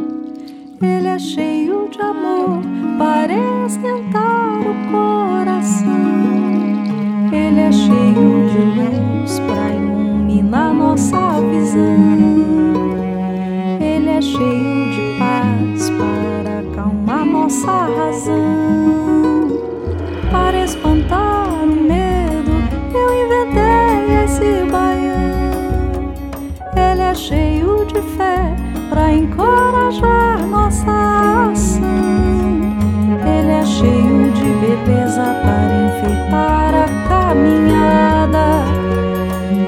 [0.81, 2.63] Ele é cheio de amor
[2.97, 3.33] para
[3.67, 5.89] esquentar o coração.
[7.33, 12.54] Ele é cheio de luz para iluminar nossa visão
[17.55, 19.49] nossa razão.
[20.31, 22.51] Para espantar o medo,
[22.93, 26.13] eu inventei esse baião.
[26.75, 28.57] Ele é cheio de fé
[28.91, 31.85] para encorajar nossa ação.
[33.25, 38.65] Ele é cheio de beleza para enfeitar a caminhada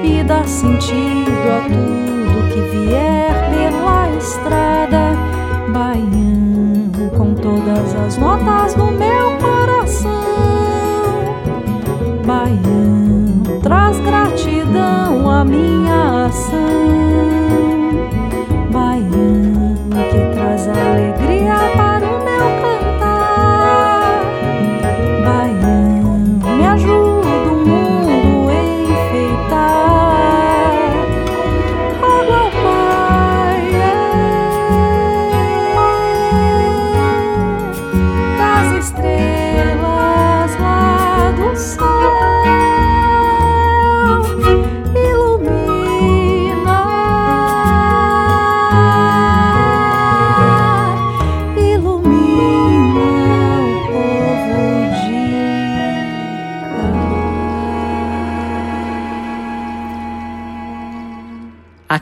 [0.03, 3.17] e dar sentido a tudo que vier
[4.17, 4.76] estrada,
[8.07, 8.96] as notas do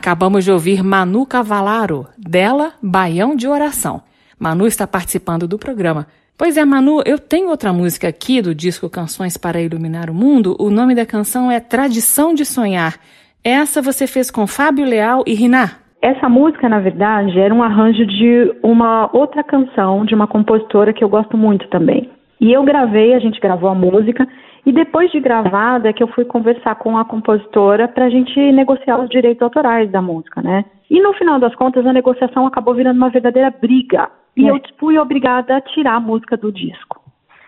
[0.06, 4.02] Acabamos de ouvir Manu Cavalaro, dela Baião de Oração.
[4.38, 6.06] Manu está participando do programa.
[6.38, 10.54] Pois é, Manu, eu tenho outra música aqui do disco Canções para Iluminar o Mundo.
[10.60, 12.94] O nome da canção é Tradição de Sonhar.
[13.42, 15.72] Essa você fez com Fábio Leal e Riná.
[16.00, 21.02] Essa música, na verdade, era um arranjo de uma outra canção de uma compositora que
[21.02, 22.08] eu gosto muito também.
[22.40, 24.24] E eu gravei, a gente gravou a música
[24.66, 28.36] e depois de gravada, é que eu fui conversar com a compositora para a gente
[28.50, 30.64] negociar os direitos autorais da música, né?
[30.90, 34.10] E no final das contas, a negociação acabou virando uma verdadeira briga.
[34.36, 34.50] E é.
[34.50, 37.00] eu fui obrigada a tirar a música do disco.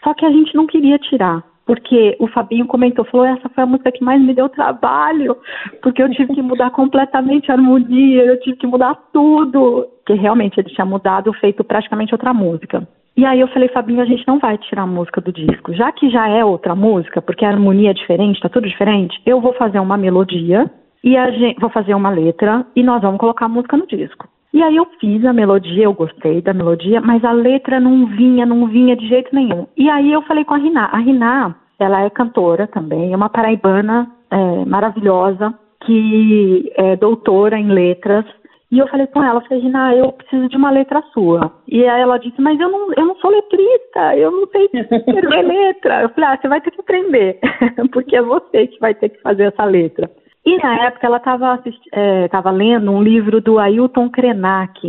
[0.05, 3.66] Só que a gente não queria tirar, porque o Fabinho comentou, falou, essa foi a
[3.66, 5.37] música que mais me deu trabalho,
[5.83, 10.61] porque eu tive que mudar completamente a harmonia, eu tive que mudar tudo, que realmente
[10.61, 12.87] ele tinha mudado, feito praticamente outra música.
[13.19, 15.75] E aí eu falei, Fabinho, a gente não vai tirar a música do disco.
[15.75, 19.41] Já que já é outra música, porque a harmonia é diferente, tá tudo diferente, eu
[19.41, 20.71] vou fazer uma melodia
[21.03, 24.29] e a gente, vou fazer uma letra e nós vamos colocar a música no disco.
[24.55, 28.47] E aí eu fiz a melodia, eu gostei da melodia, mas a letra não vinha,
[28.47, 29.66] não vinha de jeito nenhum.
[29.77, 30.89] E aí eu falei com a Riná.
[30.93, 35.53] A Riná, ela é cantora também, é uma paraibana é, maravilhosa,
[35.85, 38.25] que é doutora em letras
[38.71, 41.53] e eu falei com ela, falei, Rina, eu preciso de uma letra sua.
[41.66, 45.43] E aí ela disse, mas eu não, eu não sou letrista, eu não sei escrever
[45.43, 46.03] letra.
[46.03, 47.39] Eu falei, ah, você vai ter que aprender,
[47.93, 50.11] porque é você que vai ter que fazer essa letra.
[50.45, 51.62] E na época ela estava
[51.93, 54.81] é, lendo um livro do Ailton Krenak,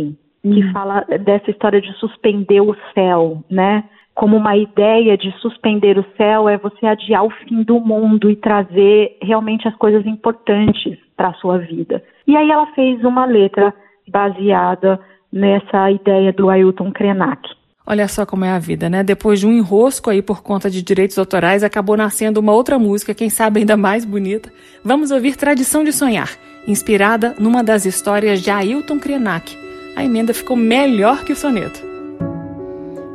[0.42, 0.72] que hum.
[0.72, 3.84] fala dessa história de suspender o céu, né?
[4.14, 8.36] Como uma ideia de suspender o céu é você adiar o fim do mundo e
[8.36, 12.02] trazer realmente as coisas importantes para a sua vida.
[12.26, 13.74] E aí ela fez uma letra
[14.08, 15.00] baseada
[15.32, 17.40] nessa ideia do Ailton Krenak.
[17.86, 19.02] Olha só como é a vida, né?
[19.02, 23.14] Depois de um enrosco aí por conta de direitos autorais, acabou nascendo uma outra música,
[23.14, 24.52] quem sabe ainda mais bonita.
[24.84, 26.30] Vamos ouvir Tradição de Sonhar,
[26.68, 29.58] inspirada numa das histórias de Ailton Krenak.
[29.96, 31.80] A emenda ficou melhor que o soneto.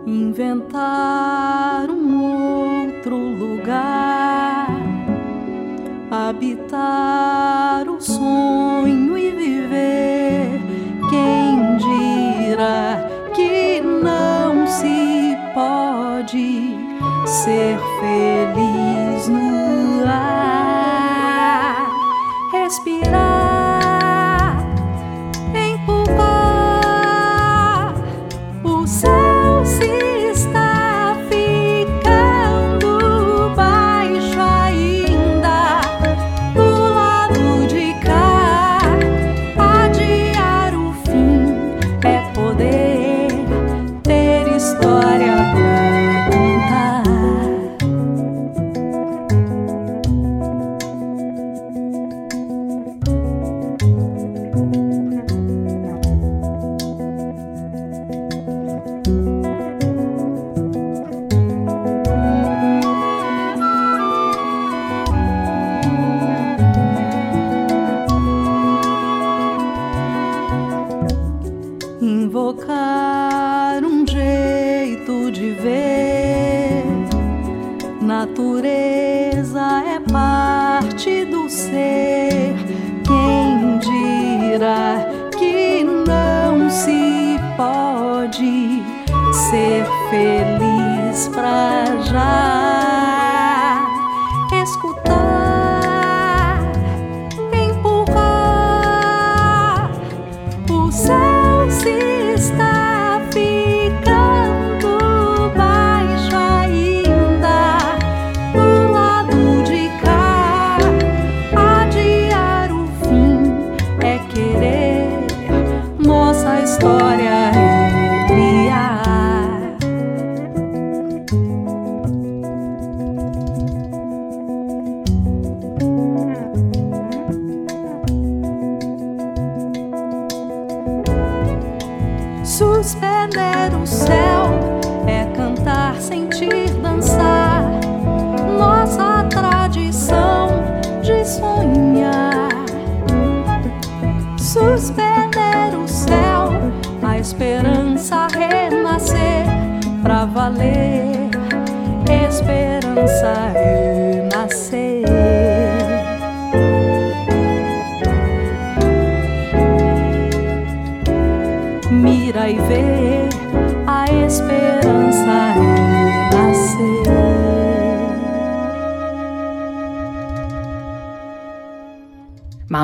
[0.05, 4.64] Inventar um outro lugar
[6.15, 10.61] habitar o sonho e viver.
[11.09, 16.75] Quem dirá que não se pode
[17.25, 19.74] ser feliz no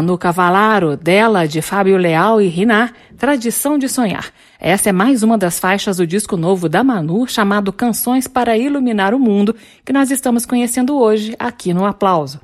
[0.01, 4.31] Manu Cavalaro, dela, de Fábio Leal e Rinar, Tradição de Sonhar.
[4.59, 9.13] Essa é mais uma das faixas do disco novo da Manu, chamado Canções para Iluminar
[9.13, 12.41] o Mundo, que nós estamos conhecendo hoje aqui no Aplauso.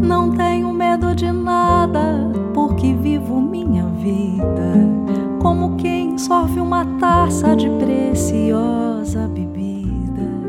[0.00, 4.96] Não tenho medo de nada, porque vivo minha vida
[5.42, 9.55] como quem sorve uma taça de preciosa bebida.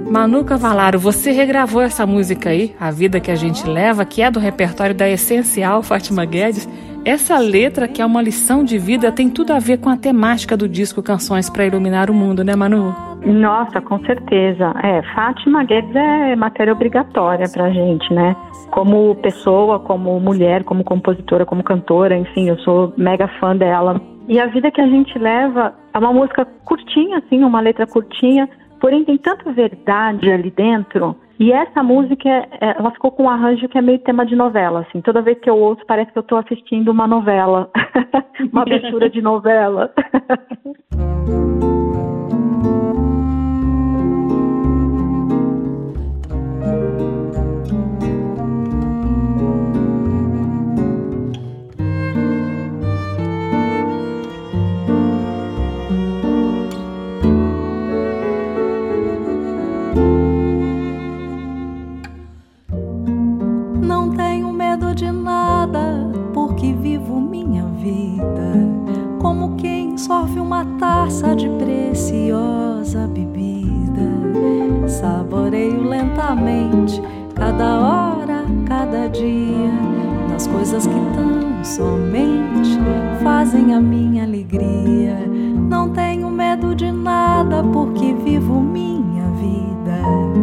[0.10, 4.32] Manu Cavalaro, você regravou essa música aí, A Vida que a Gente Leva, que é
[4.32, 6.66] do repertório da Essencial Fátima Guedes.
[7.03, 10.55] Essa letra, que é uma lição de vida, tem tudo a ver com a temática
[10.55, 12.95] do disco Canções para Iluminar o Mundo, né, Manu?
[13.26, 14.74] Nossa, com certeza.
[14.82, 18.34] É, Fátima Guedes é matéria obrigatória pra gente, né?
[18.72, 24.01] Como pessoa, como mulher, como compositora, como cantora, enfim, eu sou mega fã dela.
[24.30, 28.47] E a vida que a gente leva é uma música curtinha, assim, uma letra curtinha,
[28.80, 31.15] porém tem tanta verdade ali dentro.
[31.39, 34.86] E essa música, é, ela ficou com um arranjo que é meio tema de novela,
[34.88, 35.01] assim.
[35.01, 37.69] Toda vez que eu ouço, parece que eu estou assistindo uma novela,
[38.51, 39.93] uma abertura de novela.
[71.18, 73.68] taça de preciosa bebida.
[74.88, 77.01] Saboreio lentamente
[77.34, 79.72] cada hora, cada dia,
[80.30, 82.78] nas coisas que tão somente
[83.24, 85.18] fazem a minha alegria.
[85.70, 90.38] Não tenho medo de nada, porque vivo minha vida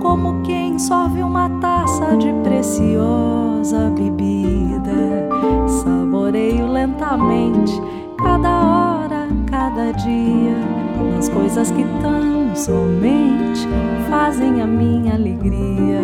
[0.00, 4.11] como quem sorve uma taça de preciosa bebida.
[9.82, 10.56] Cada dia,
[11.14, 13.66] nas coisas que tão somente
[14.08, 16.00] fazem a minha alegria.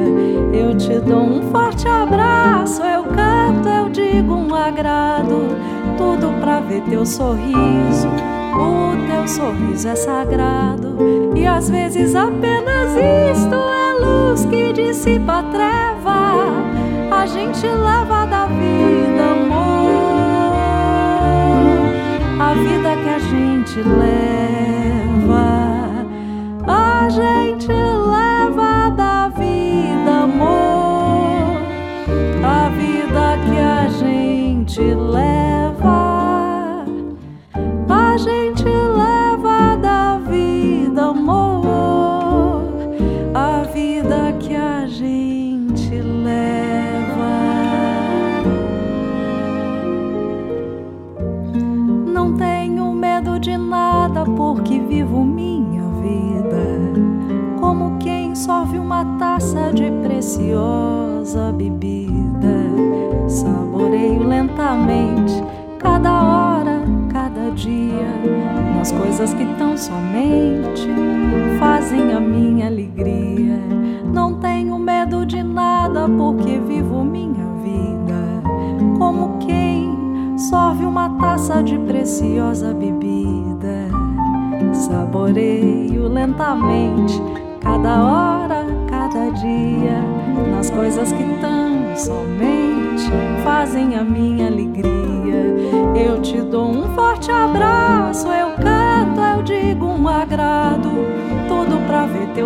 [0.53, 5.57] Eu te dou um forte abraço, eu canto, eu digo um agrado,
[5.97, 8.09] tudo pra ver teu sorriso.
[8.57, 10.97] O teu sorriso é sagrado
[11.37, 12.91] e às vezes apenas
[13.37, 16.49] isto é luz que dissipa a treva.
[17.13, 18.78] A gente leva da vida
[22.49, 25.49] a vida que a gente leva.
[26.67, 31.61] A gente leva da vida amor,
[32.43, 35.48] a vida que a gente leva.
[69.19, 70.87] Coisas que tão somente
[71.59, 73.59] fazem a minha alegria.
[74.15, 78.43] Não tenho medo de nada porque vivo minha vida
[78.97, 83.89] como quem sorve uma taça de preciosa bebida.
[84.73, 87.21] Saboreio lentamente
[87.61, 90.01] cada hora, cada dia,
[90.53, 93.11] nas coisas que tão somente
[93.43, 95.57] fazem a minha alegria.
[95.97, 97.38] Eu te dou um forte abraço,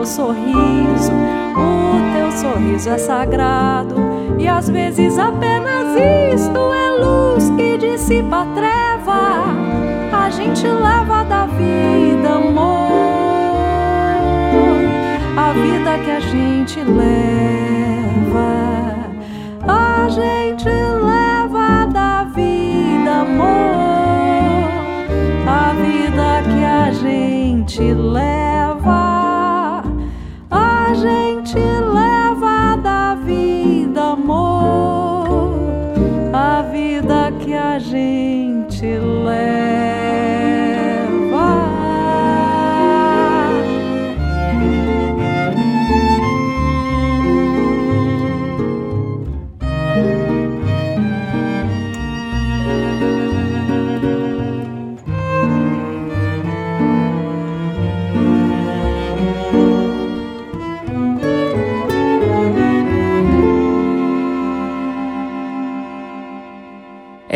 [0.02, 1.12] teu sorriso.
[1.56, 3.94] O teu sorriso é sagrado
[4.38, 5.96] e às vezes apenas
[6.34, 9.44] isto é luz que dissipa a treva.
[10.12, 12.92] A gente leva da vida amor,
[15.36, 18.42] a vida que a gente leva.
[19.68, 24.68] A gente leva da vida amor,
[25.46, 26.42] a vida
[26.92, 28.41] gente leva,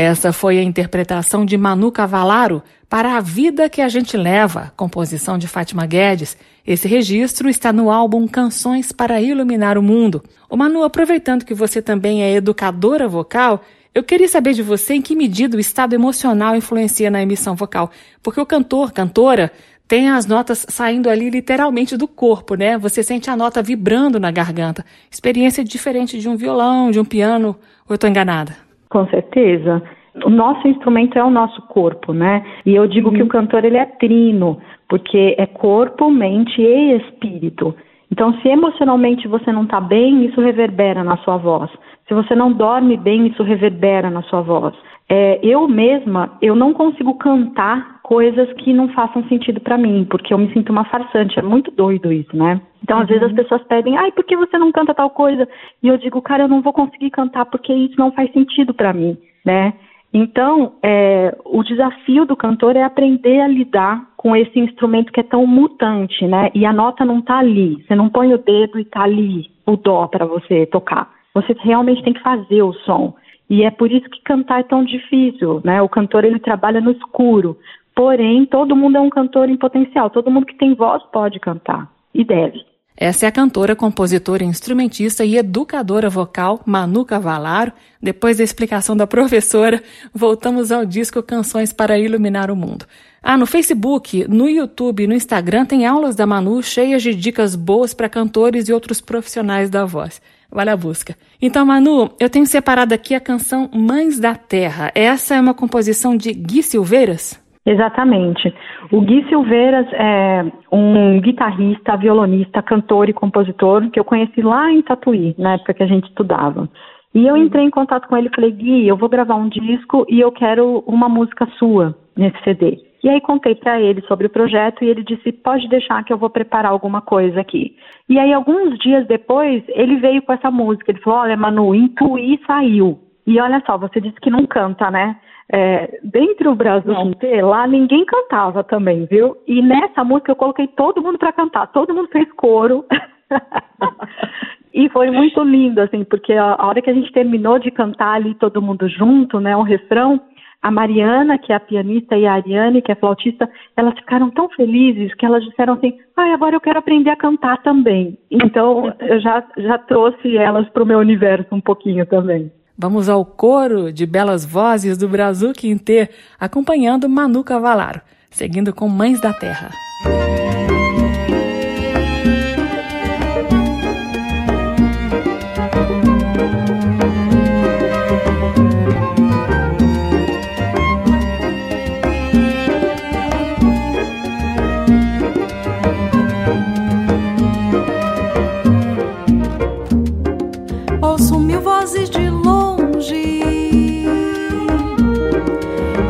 [0.07, 5.37] Essa foi a interpretação de Manu Cavalaro para A Vida que a Gente Leva, composição
[5.37, 6.37] de Fátima Guedes.
[6.65, 10.23] Esse registro está no álbum Canções para Iluminar o Mundo.
[10.49, 15.03] O Manu, aproveitando que você também é educadora vocal, eu queria saber de você em
[15.03, 17.91] que medida o estado emocional influencia na emissão vocal,
[18.23, 19.51] porque o cantor, cantora,
[19.89, 22.79] tem as notas saindo ali literalmente do corpo, né?
[22.79, 24.87] Você sente a nota vibrando na garganta.
[25.11, 28.66] Experiência diferente de um violão, de um piano, ou eu estou enganada?
[28.89, 29.83] Com certeza
[30.25, 32.45] o nosso instrumento é o nosso corpo, né?
[32.65, 33.15] E eu digo uhum.
[33.15, 34.59] que o cantor ele é trino,
[34.89, 37.75] porque é corpo, mente e espírito.
[38.11, 41.71] Então, se emocionalmente você não está bem, isso reverbera na sua voz.
[42.07, 44.75] Se você não dorme bem, isso reverbera na sua voz.
[45.09, 50.33] É, eu mesma, eu não consigo cantar coisas que não façam sentido para mim, porque
[50.33, 51.41] eu me sinto uma farsante.
[51.41, 52.61] É muito doido isso, né?
[52.81, 53.37] Então, às vezes as uhum.
[53.37, 55.49] pessoas pedem, ai, por que você não canta tal coisa?
[55.83, 58.93] E eu digo, cara, eu não vou conseguir cantar porque isso não faz sentido para
[58.93, 59.73] mim, né?
[60.15, 65.25] Então, é, o desafio do cantor é aprender a lidar com esse instrumento que é
[65.25, 66.49] tão mutante, né?
[66.55, 67.83] E a nota não está ali.
[67.83, 71.11] Você não põe o dedo e está ali o dó para você tocar.
[71.35, 73.17] Você realmente tem que fazer o som.
[73.51, 75.83] E é por isso que cantar é tão difícil, né?
[75.83, 77.57] O cantor ele trabalha no escuro.
[77.97, 80.11] Porém, todo mundo é um cantor em potencial.
[80.11, 82.63] Todo mundo que tem voz pode cantar e deve.
[82.95, 87.73] Essa é a cantora, compositora, instrumentista e educadora vocal Manu Cavalaro.
[88.01, 89.83] Depois da explicação da professora,
[90.15, 92.87] voltamos ao disco Canções para Iluminar o Mundo.
[93.23, 97.55] Ah, no Facebook, no YouTube e no Instagram tem aulas da Manu cheias de dicas
[97.55, 100.21] boas para cantores e outros profissionais da voz.
[100.51, 101.17] Vale a busca.
[101.41, 104.93] Então, Manu, eu tenho separado aqui a canção Mães da Terra.
[104.95, 107.46] Essa é uma composição de Gui Silveiras?
[107.67, 108.55] Exatamente.
[108.93, 114.83] O Gui Silveiras é um guitarrista, violonista, cantor e compositor que eu conheci lá em
[114.83, 116.69] Tatuí, na época que a gente estudava.
[117.13, 120.07] E eu entrei em contato com ele e falei, Gui, eu vou gravar um disco
[120.09, 122.79] e eu quero uma música sua nesse CD.
[123.03, 126.19] E aí contei para ele sobre o projeto e ele disse, pode deixar que eu
[126.19, 127.75] vou preparar alguma coisa aqui.
[128.09, 132.41] E aí alguns dias depois ele veio com essa música, ele falou, olha Manu, Intuí
[132.47, 132.99] saiu.
[133.27, 135.17] E olha só, você disse que não canta, né?
[135.53, 139.37] É, dentro do Brasil inteiro, lá ninguém cantava também, viu?
[139.47, 142.85] E nessa música eu coloquei todo mundo para cantar, todo mundo fez coro.
[144.75, 148.35] e foi muito lindo, assim, porque a, hora que a gente terminou de cantar ali
[148.35, 150.21] todo mundo junto, né, o refrão,
[150.61, 154.49] a Mariana, que é a pianista, e a Ariane, que é flautista, elas ficaram tão
[154.49, 158.19] felizes que elas disseram assim: ah, agora eu quero aprender a cantar também.
[158.29, 162.51] Então, eu já, já trouxe elas para o meu universo um pouquinho também.
[162.79, 169.21] Vamos ao coro de belas vozes do Brasil Quinter, acompanhando Manu Cavalaro, seguindo com Mães
[169.21, 169.71] da Terra.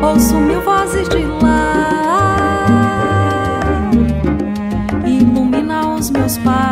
[0.06, 1.90] Ouço mil vozes de lá,
[5.04, 6.65] ilumina os meus passos,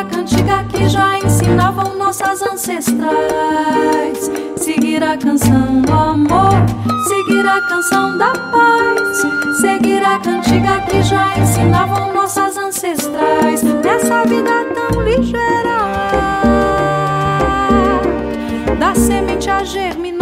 [0.00, 4.30] seguir a cantiga que já ensinavam nossas ancestrais.
[4.56, 6.52] Seguir a canção do amor,
[7.08, 13.62] seguir a canção da paz, seguir a cantiga que já ensinavam nossas ancestrais.
[13.62, 15.80] Nessa vida tão ligeira,
[18.78, 20.19] da semente a germinar.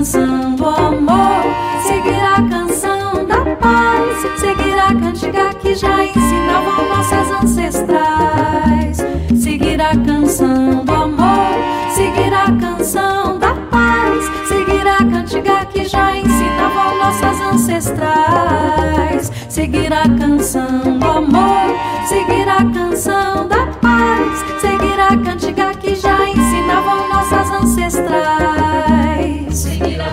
[0.00, 1.44] Canção do amor,
[1.82, 8.96] seguir a canção da paz, seguir a cantiga que já ensinavam nossas ancestrais,
[9.38, 11.54] seguir a canção do amor,
[11.94, 20.08] seguir a canção da paz, seguir a cantiga que já ensinavam nossas ancestrais, seguir a
[20.18, 21.76] canção do amor,
[22.08, 29.19] seguir a canção da paz, seguir a cantiga que já ensinavam nossas ancestrais,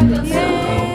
[0.03, 0.86] ね。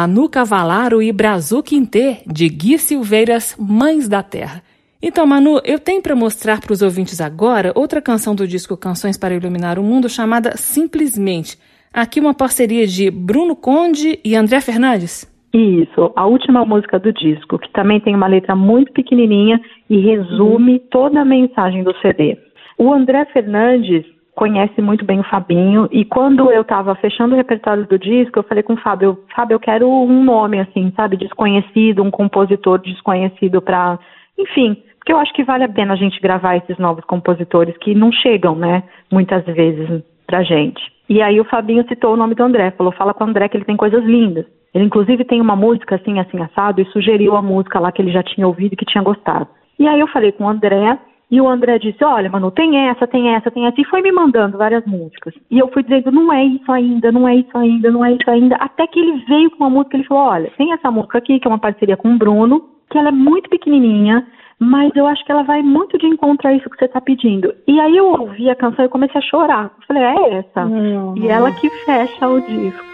[0.00, 4.62] Manu Cavalaro e Brazu Quintê, de Gui Silveiras, Mães da Terra.
[5.02, 9.18] Então, Manu, eu tenho para mostrar para os ouvintes agora outra canção do disco Canções
[9.18, 11.58] para Iluminar o Mundo chamada Simplesmente.
[11.92, 15.30] Aqui uma parceria de Bruno Conde e André Fernandes.
[15.52, 20.78] Isso, a última música do disco, que também tem uma letra muito pequenininha e resume
[20.90, 22.38] toda a mensagem do CD.
[22.78, 24.06] O André Fernandes
[24.40, 28.42] conhece muito bem o Fabinho e quando eu estava fechando o repertório do disco, eu
[28.42, 33.60] falei com o Fábio, Fábio, eu quero um nome assim, sabe, desconhecido, um compositor desconhecido
[33.60, 33.98] para,
[34.38, 37.94] enfim, porque eu acho que vale a pena a gente gravar esses novos compositores que
[37.94, 38.82] não chegam, né,
[39.12, 40.80] muitas vezes pra gente.
[41.06, 43.58] E aí o Fabinho citou o nome do André, falou, fala com o André que
[43.58, 44.46] ele tem coisas lindas.
[44.72, 48.10] Ele inclusive tem uma música assim, assim, assado, e sugeriu a música lá que ele
[48.10, 49.48] já tinha ouvido e que tinha gostado.
[49.78, 50.98] E aí eu falei com o André,
[51.30, 54.10] e o André disse, olha, Manu, tem essa, tem essa, tem essa, e foi me
[54.10, 55.32] mandando várias músicas.
[55.50, 58.28] E eu fui dizendo, não é isso ainda, não é isso ainda, não é isso
[58.30, 61.38] ainda, até que ele veio com uma música, ele falou, olha, tem essa música aqui,
[61.38, 64.26] que é uma parceria com o Bruno, que ela é muito pequenininha,
[64.58, 67.54] mas eu acho que ela vai muito de encontro a isso que você está pedindo.
[67.66, 69.72] E aí eu ouvi a canção e comecei a chorar.
[69.80, 70.66] Eu falei, é essa.
[70.66, 71.14] Uhum.
[71.16, 72.84] E ela que fecha o disco.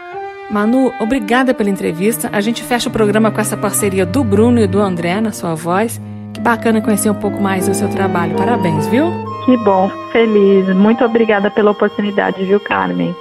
[0.48, 2.30] Manu, obrigada pela entrevista.
[2.32, 5.56] A gente fecha o programa com essa parceria do Bruno e do André na sua
[5.56, 6.00] voz.
[6.36, 8.36] Que bacana conhecer um pouco mais do seu trabalho.
[8.36, 9.10] Parabéns, viu?
[9.46, 10.68] Que bom, feliz.
[10.76, 13.16] Muito obrigada pela oportunidade, viu, Carmen?